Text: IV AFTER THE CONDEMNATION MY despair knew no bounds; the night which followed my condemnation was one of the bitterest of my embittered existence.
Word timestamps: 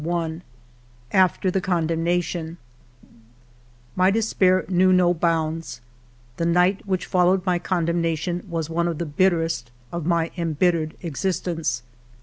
IV 0.03 0.41
AFTER 1.11 1.51
THE 1.51 1.61
CONDEMNATION 1.61 2.57
MY 3.95 4.09
despair 4.09 4.65
knew 4.67 4.91
no 4.91 5.13
bounds; 5.13 5.79
the 6.37 6.45
night 6.47 6.81
which 6.87 7.05
followed 7.05 7.45
my 7.45 7.59
condemnation 7.59 8.43
was 8.49 8.67
one 8.67 8.87
of 8.87 8.97
the 8.97 9.05
bitterest 9.05 9.69
of 9.91 10.07
my 10.07 10.31
embittered 10.37 10.97
existence. 11.03 11.83